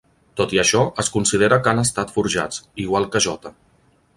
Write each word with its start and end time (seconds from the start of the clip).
Tot 0.39 0.53
i 0.55 0.61
això, 0.61 0.79
es 1.03 1.11
considera 1.17 1.59
que 1.67 1.71
han 1.73 1.81
estat 1.83 2.15
forjats, 2.17 2.65
igual 2.87 3.07
que 3.17 3.23
J. 3.27 3.53